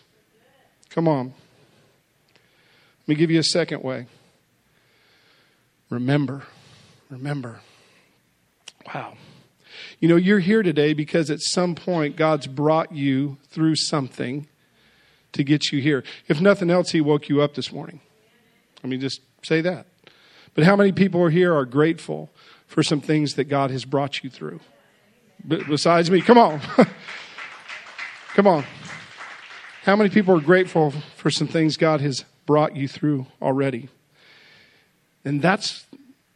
[0.89, 1.34] Come on.
[3.02, 4.06] Let me give you a second way.
[5.89, 6.43] Remember.
[7.10, 7.62] Remember.
[8.93, 9.15] Wow.
[10.00, 14.47] You know, you're here today because at some point God's brought you through something
[15.34, 16.04] to get you here.
[16.28, 18.02] If nothing else, He woke you up this morning.
[18.84, 19.86] Let me just say that.
[20.54, 22.30] But how many people are here are grateful
[22.67, 24.60] for some things that God has brought you through?
[25.47, 26.60] B- besides me, come on.
[28.34, 28.65] come on.
[29.84, 33.89] How many people are grateful for some things God has brought you through already?
[35.23, 35.86] And that's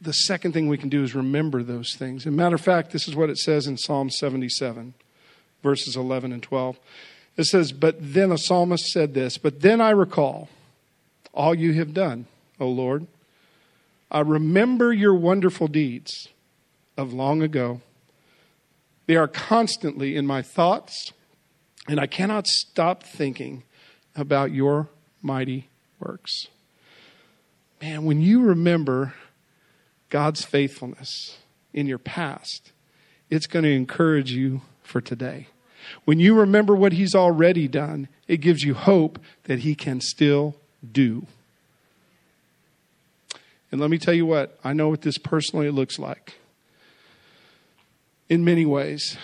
[0.01, 2.23] the second thing we can do is remember those things.
[2.23, 4.93] As a matter of fact, this is what it says in Psalm 77,
[5.61, 6.79] verses 11 and 12.
[7.37, 10.49] It says, But then a psalmist said this, But then I recall
[11.33, 12.27] all you have done,
[12.59, 13.07] O Lord.
[14.11, 16.29] I remember your wonderful deeds
[16.97, 17.81] of long ago.
[19.07, 21.13] They are constantly in my thoughts,
[21.87, 23.63] and I cannot stop thinking
[24.15, 24.89] about your
[25.21, 26.47] mighty works.
[27.81, 29.13] Man, when you remember
[30.09, 31.37] God's faithfulness
[31.73, 32.71] in your past,
[33.29, 35.47] it's going to encourage you for today.
[36.05, 40.55] When you remember what He's already done, it gives you hope that He can still
[40.89, 41.27] do.
[43.75, 46.35] And let me tell you what, I know what this personally looks like
[48.29, 49.17] in many ways,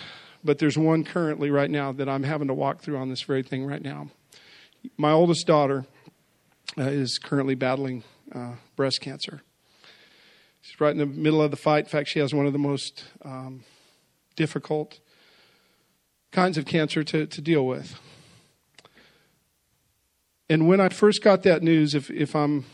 [0.44, 3.42] but there's one currently right now that I'm having to walk through on this very
[3.42, 4.10] thing right now.
[4.98, 5.86] My oldest daughter
[6.76, 9.40] uh, is currently battling uh, breast cancer.
[10.60, 11.84] She's right in the middle of the fight.
[11.84, 13.64] In fact, she has one of the most um,
[14.36, 15.00] difficult
[16.30, 17.98] kinds of cancer to, to deal with.
[20.50, 22.66] And when I first got that news, if, if I'm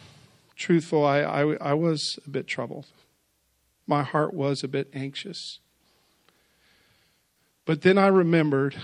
[0.58, 2.86] truthful, I, I, I was a bit troubled.
[3.86, 5.60] My heart was a bit anxious.
[7.64, 8.76] But then I remembered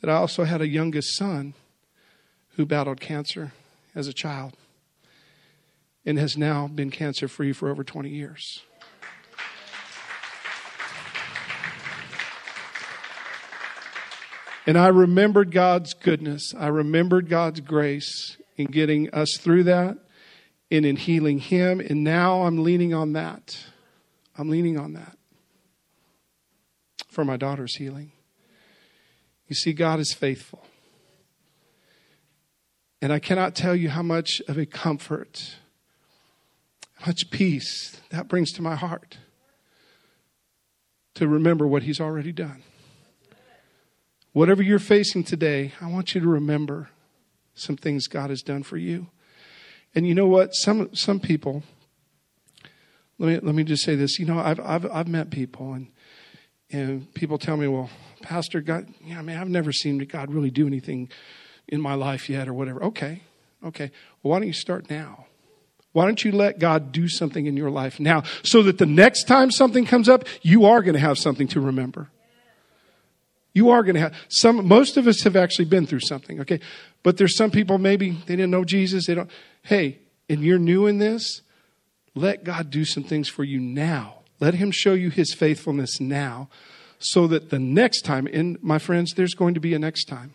[0.00, 1.54] that I also had a youngest son
[2.56, 3.52] who battled cancer
[3.94, 4.54] as a child
[6.04, 8.62] and has now been cancer free for over 20 years.
[14.66, 16.54] And I remembered God's goodness.
[16.54, 19.96] I remembered God's grace in getting us through that
[20.70, 21.80] and in healing him.
[21.80, 23.56] And now I'm leaning on that.
[24.36, 25.16] I'm leaning on that
[27.08, 28.12] for my daughter's healing.
[29.46, 30.64] You see, God is faithful.
[33.00, 35.56] And I cannot tell you how much of a comfort
[37.06, 39.18] much peace that brings to my heart
[41.14, 42.62] to remember what He's already done.
[44.32, 46.90] Whatever you're facing today, I want you to remember
[47.60, 49.08] some things God has done for you.
[49.94, 50.54] And you know what?
[50.54, 51.62] Some some people.
[53.18, 54.18] Let me let me just say this.
[54.18, 55.88] You know, I've I've I've met people and
[56.70, 57.88] and people tell me, well,
[58.20, 61.10] Pastor, God, yeah, I mean, I've never seen God really do anything
[61.66, 62.84] in my life yet, or whatever.
[62.84, 63.22] Okay,
[63.64, 63.90] okay.
[64.22, 65.26] Well, why don't you start now?
[65.92, 69.24] Why don't you let God do something in your life now so that the next
[69.24, 72.10] time something comes up, you are going to have something to remember.
[73.58, 76.60] You are going to have some, most of us have actually been through something, okay?
[77.02, 79.06] But there's some people maybe they didn't know Jesus.
[79.06, 79.28] They don't,
[79.62, 81.42] hey, and you're new in this,
[82.14, 84.20] let God do some things for you now.
[84.38, 86.48] Let Him show you His faithfulness now
[87.00, 90.34] so that the next time, and my friends, there's going to be a next time.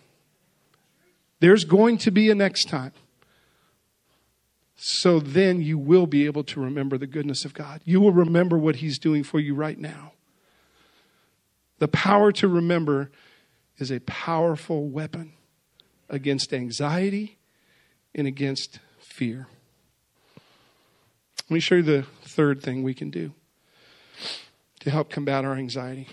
[1.39, 2.91] There's going to be a next time.
[4.75, 7.79] So then you will be able to remember the goodness of God.
[7.85, 10.11] You will remember what He's doing for you right now.
[11.83, 13.11] The power to remember
[13.77, 15.33] is a powerful weapon
[16.07, 17.37] against anxiety
[18.15, 19.47] and against fear.
[21.49, 23.33] Let me show you the third thing we can do
[24.79, 26.07] to help combat our anxiety.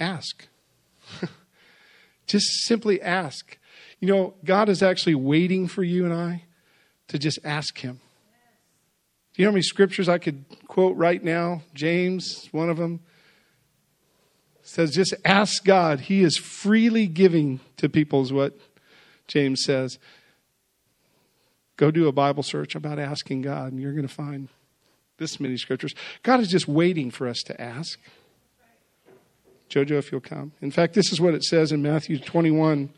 [0.00, 0.48] Ask.
[2.26, 3.56] just simply ask.
[4.00, 6.42] You know, God is actually waiting for you and I
[7.06, 8.00] to just ask Him.
[9.34, 11.62] Do you know how many scriptures I could quote right now?
[11.72, 12.98] James, one of them,
[14.62, 16.00] says, just ask God.
[16.00, 18.58] He is freely giving to people, is what
[19.26, 19.98] James says.
[21.76, 24.48] Go do a Bible search about asking God, and you're going to find
[25.18, 25.94] this many scriptures.
[26.22, 27.98] God is just waiting for us to ask.
[29.70, 30.52] Jojo, if you'll come.
[30.60, 32.90] In fact, this is what it says in Matthew 21,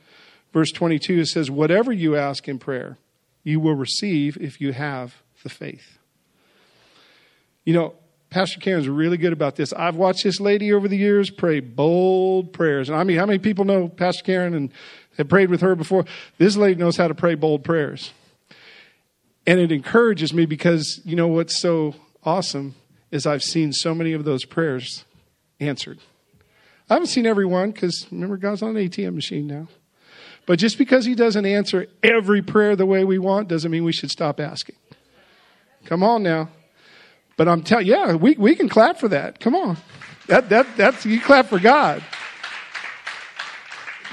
[0.53, 1.20] verse 22.
[1.20, 2.98] It says, Whatever you ask in prayer,
[3.44, 5.98] you will receive if you have the faith.
[7.64, 7.94] You know,
[8.35, 9.73] Pastor Karen's really good about this.
[9.73, 12.88] I've watched this lady over the years pray bold prayers.
[12.88, 14.73] And I mean, how many people know Pastor Karen and
[15.16, 16.05] have prayed with her before?
[16.37, 18.12] This lady knows how to pray bold prayers.
[19.47, 21.94] And it encourages me because, you know, what's so
[22.25, 22.75] awesome
[23.12, 25.05] is I've seen so many of those prayers
[25.61, 26.01] answered.
[26.90, 29.68] I haven't seen every one because remember, God's on an ATM machine now.
[30.44, 33.92] But just because He doesn't answer every prayer the way we want doesn't mean we
[33.92, 34.75] should stop asking.
[35.85, 36.49] Come on now.
[37.37, 39.40] But I'm telling, yeah, we, we can clap for that.
[39.40, 39.77] Come on,
[40.29, 42.03] that that that's you clap for God.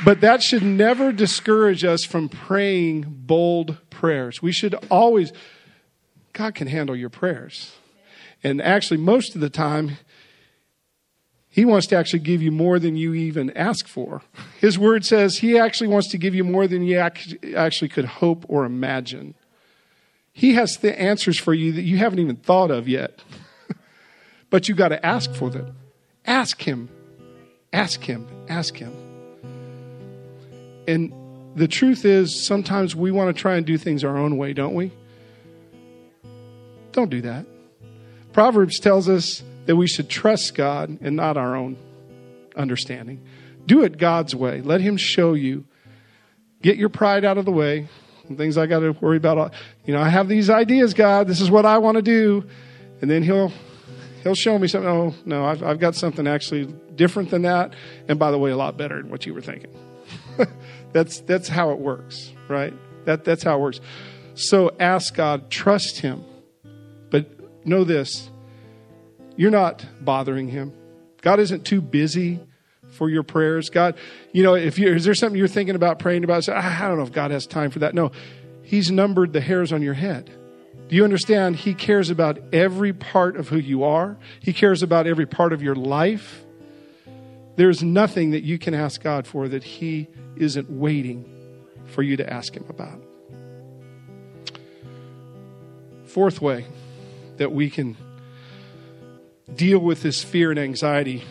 [0.04, 4.42] But that should never discourage us from praying bold prayers.
[4.42, 5.32] We should always,
[6.34, 7.76] God can handle your prayers.
[8.44, 9.98] And actually, most of the time,
[11.50, 14.24] He wants to actually give you more than you even ask for.
[14.60, 18.44] His word says He actually wants to give you more than you actually could hope
[18.50, 19.36] or imagine.
[20.34, 23.24] He has the answers for you that you haven't even thought of yet.
[24.50, 25.76] but you got to ask for them.
[26.26, 26.90] Ask Him.
[27.74, 28.28] Ask Him.
[28.48, 28.94] Ask Him.
[30.88, 31.14] And
[31.56, 34.74] the truth is, sometimes we want to try and do things our own way, don't
[34.74, 34.92] we?
[36.92, 37.46] Don't do that.
[38.34, 41.78] Proverbs tells us that we should trust God and not our own
[42.56, 43.22] understanding.
[43.66, 44.62] Do it God's way.
[44.62, 45.66] Let Him show you.
[46.62, 47.88] Get your pride out of the way.
[48.38, 49.38] Things I got to worry about.
[49.38, 49.50] Uh,
[49.86, 51.28] you know, I have these ideas, God.
[51.28, 52.46] This is what I want to do,
[53.02, 53.52] and then He'll
[54.24, 54.90] He'll show me something.
[54.90, 56.66] Oh no, I've, I've got something actually
[56.96, 57.74] different than that,
[58.08, 59.74] and by the way, a lot better than what you were thinking.
[60.94, 62.74] that's that's how it works, right?
[63.06, 63.82] That that's how it works.
[64.36, 66.24] So ask God, trust Him,
[67.10, 68.30] but know this:
[69.36, 70.74] you're not bothering Him.
[71.22, 72.40] God isn't too busy
[72.92, 73.70] for your prayers.
[73.70, 73.96] God,
[74.32, 76.44] you know, if you is there something you're thinking about praying about?
[76.44, 77.96] Say, I don't know if God has time for that.
[77.96, 78.12] No,
[78.64, 80.30] He's numbered the hairs on your head.
[80.88, 81.56] Do you understand?
[81.56, 84.18] He cares about every part of who you are.
[84.42, 86.44] He cares about every part of your life.
[87.56, 91.30] There's nothing that you can ask God for that He isn't waiting
[91.86, 93.02] for you to ask Him about.
[96.06, 96.66] Fourth way
[97.38, 97.96] that we can
[99.56, 101.24] deal with this fear and anxiety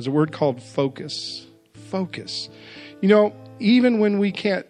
[0.00, 1.46] is a word called focus.
[1.90, 2.48] Focus.
[3.00, 4.66] You know, even when we can't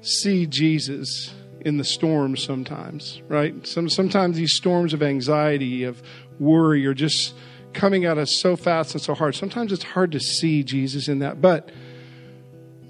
[0.00, 3.66] see Jesus in the storms sometimes, right?
[3.66, 6.02] Some, sometimes these storms of anxiety, of
[6.38, 7.34] worry, are just
[7.72, 9.34] coming at us so fast and so hard.
[9.34, 11.70] Sometimes it's hard to see Jesus in that, but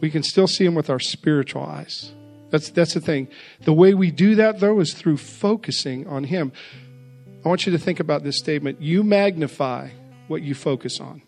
[0.00, 2.12] we can still see him with our spiritual eyes.
[2.50, 3.28] That's, that's the thing.
[3.62, 6.52] The way we do that, though, is through focusing on him.
[7.44, 8.80] I want you to think about this statement.
[8.80, 9.90] You magnify
[10.28, 11.22] what you focus on.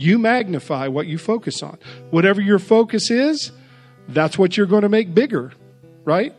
[0.00, 1.76] You magnify what you focus on.
[2.08, 3.52] Whatever your focus is,
[4.08, 5.52] that's what you're going to make bigger,
[6.06, 6.34] right?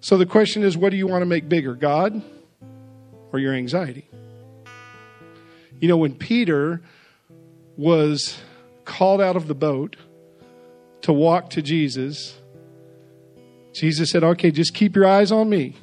[0.00, 2.22] So the question is what do you want to make bigger, God
[3.32, 4.08] or your anxiety?
[5.78, 6.80] You know, when Peter
[7.76, 8.38] was
[8.86, 9.96] called out of the boat
[11.02, 12.38] to walk to Jesus,
[13.74, 15.76] Jesus said, Okay, just keep your eyes on me.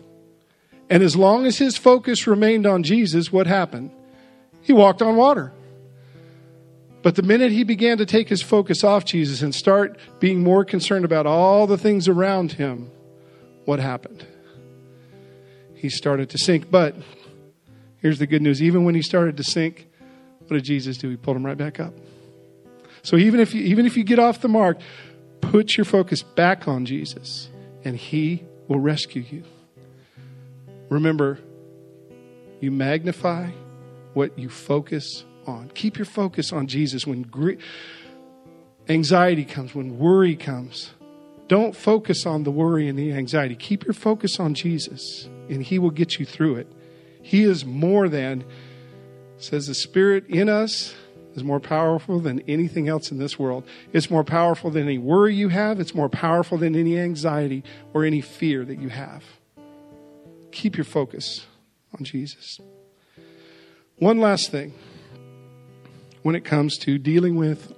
[0.89, 3.91] And as long as his focus remained on Jesus, what happened?
[4.63, 5.53] He walked on water.
[7.03, 10.63] But the minute he began to take his focus off Jesus and start being more
[10.63, 12.89] concerned about all the things around him,
[13.65, 14.25] what happened?
[15.75, 16.71] He started to sink.
[16.71, 16.95] But
[17.97, 19.89] here's the good news even when he started to sink,
[20.39, 21.09] what did Jesus do?
[21.09, 21.93] He pulled him right back up.
[23.01, 24.79] So even if you, even if you get off the mark,
[25.41, 27.49] put your focus back on Jesus
[27.83, 29.43] and he will rescue you.
[30.87, 31.37] Remember,
[32.61, 33.49] you magnify
[34.13, 35.71] what you focus on.
[35.73, 37.53] Keep your focus on Jesus when gr-
[38.89, 40.91] anxiety comes, when worry comes.
[41.47, 43.55] Don't focus on the worry and the anxiety.
[43.55, 46.67] Keep your focus on Jesus, and He will get you through it.
[47.21, 48.43] He is more than,
[49.37, 50.93] says the Spirit in us
[51.35, 53.63] is more powerful than anything else in this world.
[53.91, 57.63] It's more powerful than any worry you have, it's more powerful than any anxiety
[57.93, 59.23] or any fear that you have.
[60.51, 61.45] Keep your focus
[61.97, 62.59] on Jesus.
[63.97, 64.73] One last thing
[66.23, 67.73] when it comes to dealing with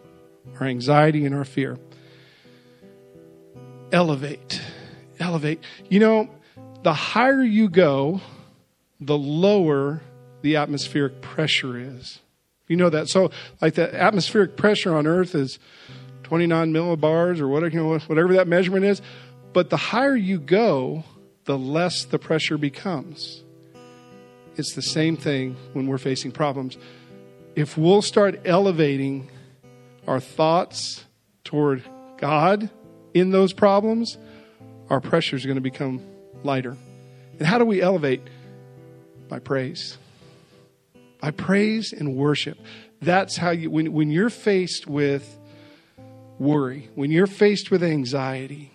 [0.59, 1.77] our anxiety and our fear.
[3.91, 4.61] Elevate.
[5.19, 5.59] Elevate.
[5.89, 6.29] You know,
[6.83, 8.21] the higher you go,
[8.99, 10.01] the lower
[10.41, 12.19] the atmospheric pressure is.
[12.67, 13.09] You know that.
[13.09, 13.31] So,
[13.61, 15.59] like the atmospheric pressure on Earth is
[16.23, 19.01] 29 millibars or whatever, you know, whatever that measurement is.
[19.53, 21.03] But the higher you go,
[21.45, 23.43] the less the pressure becomes.
[24.57, 26.77] it's the same thing when we're facing problems.
[27.55, 29.29] If we'll start elevating
[30.05, 31.05] our thoughts
[31.45, 31.83] toward
[32.17, 32.69] God
[33.13, 34.17] in those problems,
[34.89, 36.01] our pressure is going to become
[36.43, 36.75] lighter.
[37.39, 38.21] And how do we elevate?
[39.29, 39.97] By praise.
[41.21, 42.57] By praise and worship.
[43.01, 45.39] That's how you, when, when you're faced with
[46.37, 48.69] worry, when you're faced with anxiety,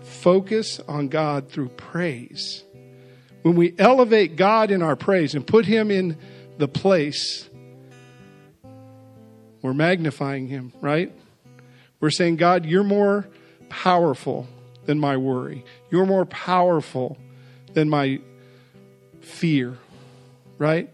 [0.00, 2.62] focus on God through praise.
[3.42, 6.16] When we elevate God in our praise and put Him in
[6.58, 7.48] the place,
[9.62, 11.12] we're magnifying Him, right?
[12.00, 13.26] We're saying, God, you're more
[13.68, 14.46] powerful
[14.86, 15.64] than my worry.
[15.90, 17.18] You're more powerful
[17.72, 18.20] than my
[19.20, 19.78] fear,
[20.58, 20.90] right?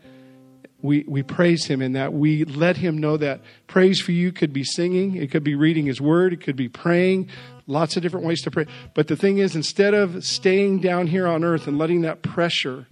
[0.83, 2.13] We, we praise him in that.
[2.13, 3.43] We let him know that.
[3.67, 6.69] Praise for you could be singing, it could be reading his word, it could be
[6.69, 7.29] praying,
[7.67, 8.67] lots of different ways to pray.
[8.95, 12.87] But the thing is, instead of staying down here on earth and letting that pressure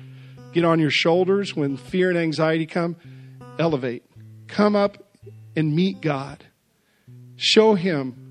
[0.53, 2.97] get on your shoulders when fear and anxiety come,
[3.59, 4.05] elevate.
[4.47, 4.99] Come up
[5.57, 6.45] and meet God.
[7.37, 8.29] Show him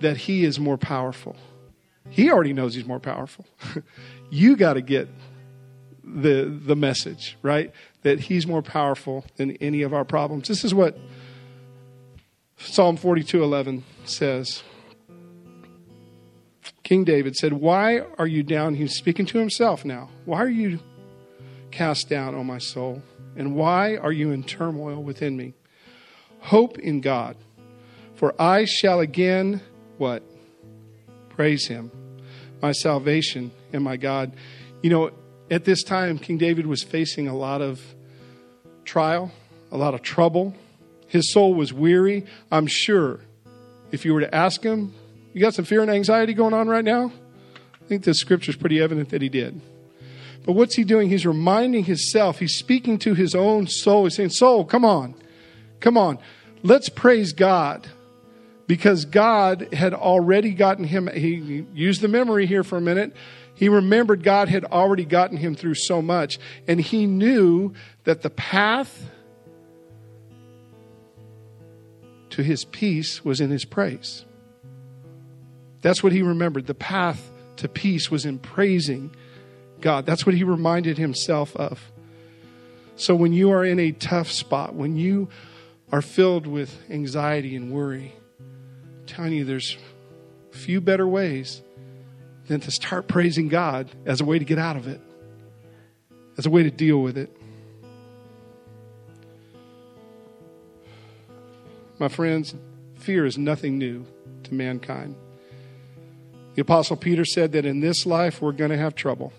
[0.00, 1.36] that he is more powerful.
[2.10, 3.46] He already knows he's more powerful.
[4.30, 5.08] you got to get
[6.04, 7.72] the the message, right?
[8.02, 10.48] That he's more powerful than any of our problems.
[10.48, 10.98] This is what
[12.58, 14.62] Psalm 42:11 says.
[16.82, 20.10] King David said, "Why are you down?" He's speaking to himself now.
[20.24, 20.80] "Why are you
[21.72, 23.02] cast down, O my soul?
[23.34, 25.54] And why are you in turmoil within me?
[26.40, 27.36] Hope in God,
[28.14, 29.60] for I shall again
[29.98, 30.22] what?
[31.30, 31.90] Praise him,
[32.60, 34.32] my salvation and my God."
[34.82, 35.10] You know,
[35.50, 37.80] at this time, King David was facing a lot of
[38.84, 39.32] trial,
[39.70, 40.54] a lot of trouble.
[41.06, 42.24] His soul was weary.
[42.50, 43.20] I'm sure
[43.90, 44.92] if you were to ask him,
[45.34, 47.10] You got some fear and anxiety going on right now?
[47.82, 49.60] I think the scripture is pretty evident that he did.
[50.44, 51.08] But what's he doing?
[51.08, 54.04] He's reminding himself, he's speaking to his own soul.
[54.04, 55.14] He's saying, Soul, come on,
[55.80, 56.18] come on,
[56.62, 57.88] let's praise God.
[58.66, 63.12] Because God had already gotten him, he used the memory here for a minute.
[63.54, 67.74] He remembered God had already gotten him through so much, and he knew
[68.04, 69.10] that the path
[72.30, 74.24] to his peace was in his praise.
[75.82, 76.66] That's what he remembered.
[76.66, 79.14] The path to peace was in praising
[79.82, 80.06] God.
[80.06, 81.92] That's what he reminded himself of.
[82.96, 85.28] So when you are in a tough spot, when you
[85.90, 89.76] are filled with anxiety and worry, I'm telling you there's
[90.50, 91.62] few better ways
[92.46, 95.00] than to start praising God as a way to get out of it,
[96.38, 97.36] as a way to deal with it.
[101.98, 102.54] My friends,
[102.96, 104.04] fear is nothing new
[104.44, 105.14] to mankind.
[106.54, 109.32] The Apostle Peter said that in this life we're going to have trouble.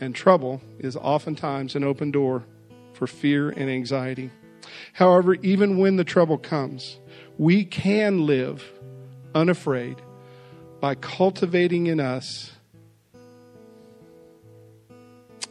[0.00, 2.44] And trouble is oftentimes an open door
[2.92, 4.30] for fear and anxiety.
[4.92, 6.98] However, even when the trouble comes,
[7.36, 8.64] we can live
[9.34, 9.96] unafraid
[10.80, 12.52] by cultivating in us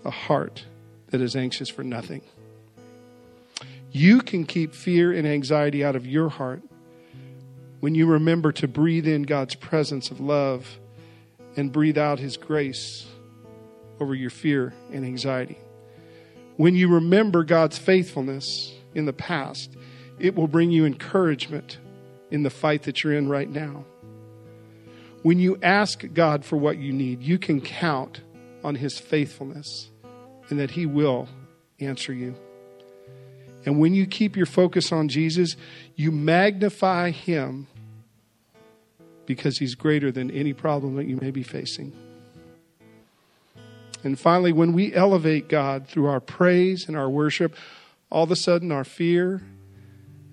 [0.05, 0.65] a heart
[1.07, 2.21] that is anxious for nothing.
[3.91, 6.61] You can keep fear and anxiety out of your heart
[7.79, 10.79] when you remember to breathe in God's presence of love
[11.55, 13.07] and breathe out His grace
[13.99, 15.57] over your fear and anxiety.
[16.57, 19.75] When you remember God's faithfulness in the past,
[20.19, 21.77] it will bring you encouragement
[22.31, 23.85] in the fight that you're in right now.
[25.23, 28.21] When you ask God for what you need, you can count
[28.63, 29.89] on His faithfulness
[30.49, 31.27] and that He will
[31.79, 32.35] answer you.
[33.65, 35.57] And when you keep your focus on Jesus,
[35.95, 37.67] you magnify Him
[39.25, 41.93] because He's greater than any problem that you may be facing.
[44.07, 47.53] And finally, when we elevate God through our praise and our worship,
[48.09, 49.41] all of a sudden our fear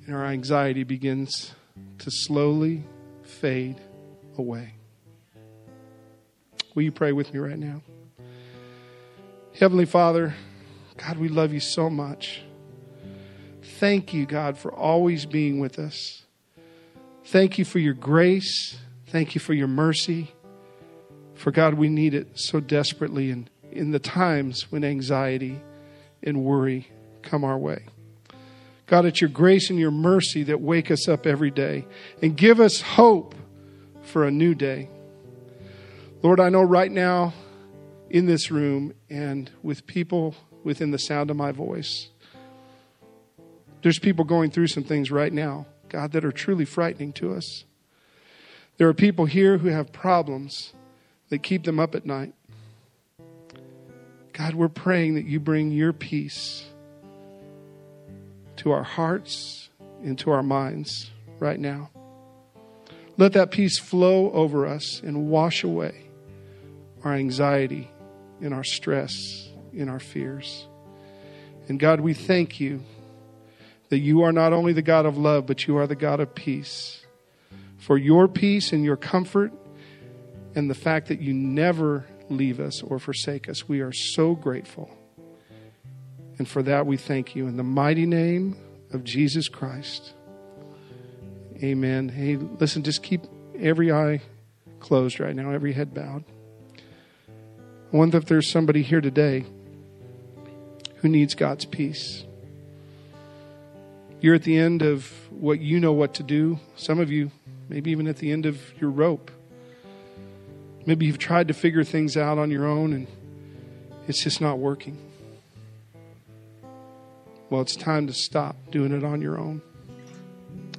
[0.07, 1.57] and our anxiety begins
[1.99, 2.85] to slowly
[3.25, 3.81] fade
[4.39, 4.75] away.
[6.77, 7.83] Will you pray with me right now?
[9.59, 10.35] Heavenly Father,
[10.97, 12.43] God, we love you so much.
[13.81, 16.23] Thank you, God, for always being with us.
[17.25, 18.79] Thank you for your grace.
[19.09, 20.33] Thank you for your mercy.
[21.35, 25.61] For God, we need it so desperately in, in the times when anxiety
[26.23, 26.89] and worry
[27.23, 27.85] come our way.
[28.87, 31.87] God, it's your grace and your mercy that wake us up every day
[32.23, 33.35] and give us hope
[34.03, 34.89] for a new day.
[36.23, 37.33] Lord, I know right now
[38.11, 42.09] in this room and with people within the sound of my voice,
[43.83, 47.65] there's people going through some things right now, God, that are truly frightening to us.
[48.77, 50.73] There are people here who have problems
[51.29, 52.35] that keep them up at night.
[54.35, 56.65] God, we're praying that you bring your peace
[58.57, 59.71] to our hearts,
[60.03, 61.89] into our minds right now.
[63.17, 66.09] Let that peace flow over us and wash away
[67.05, 67.89] our anxiety
[68.41, 70.67] and our stress and our fears.
[71.69, 72.83] And God, we thank you
[73.91, 76.35] that you are not only the God of love, but you are the God of
[76.35, 77.07] peace.
[77.79, 79.53] For your peace and your comfort
[80.57, 84.91] and the fact that you never leave us or forsake us, we are so grateful.
[86.39, 88.57] And for that, we thank you in the mighty name
[88.93, 90.13] of Jesus Christ.
[91.63, 92.09] Amen.
[92.09, 93.23] Hey, listen, just keep
[93.59, 94.21] every eye
[94.81, 96.25] closed right now, every head bowed.
[97.93, 99.45] I wonder if there's somebody here today
[100.97, 102.25] who needs God's peace.
[104.21, 106.59] You're at the end of what you know what to do.
[106.77, 107.31] Some of you,
[107.69, 109.31] maybe even at the end of your rope.
[110.87, 113.07] Maybe you've tried to figure things out on your own and
[114.07, 114.99] it's just not working.
[117.49, 119.63] Well, it's time to stop doing it on your own.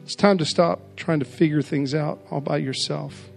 [0.03, 3.29] It's time to stop trying to figure things out all by yourself.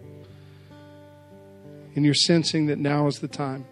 [1.94, 3.64] And you're sensing that now is the time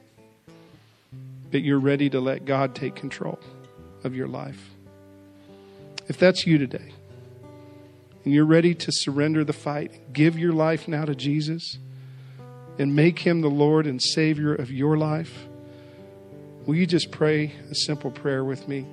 [1.51, 3.39] that you're ready to let God take control
[4.05, 4.71] of your life.
[6.09, 6.93] If that's you today,
[8.25, 11.79] and you're ready to surrender the fight, give your life now to Jesus
[12.79, 15.47] and make him the Lord and Savior of your life,
[16.67, 18.87] will you just pray a simple prayer with me?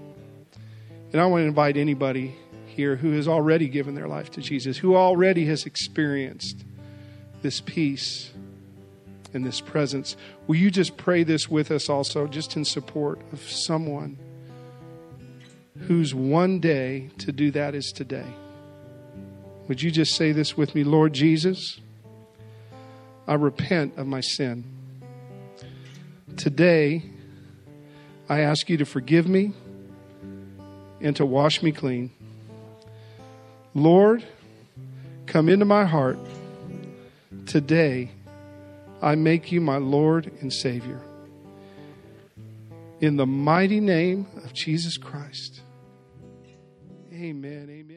[1.11, 4.77] And I want to invite anybody here who has already given their life to Jesus,
[4.77, 6.63] who already has experienced
[7.41, 8.31] this peace
[9.34, 10.15] and this presence.
[10.47, 14.17] Will you just pray this with us also, just in support of someone
[15.88, 18.27] whose one day to do that is today?
[19.67, 21.79] Would you just say this with me, Lord Jesus?
[23.28, 24.65] I repent of my sin.
[26.36, 27.03] Today,
[28.28, 29.53] I ask you to forgive me
[31.01, 32.11] and to wash me clean.
[33.74, 34.24] Lord,
[35.26, 36.17] come into my heart.
[37.45, 38.11] Today,
[39.01, 41.01] I make you my Lord and Savior.
[43.01, 45.61] In the mighty name of Jesus Christ.
[47.11, 47.67] Amen.
[47.69, 47.93] Amen.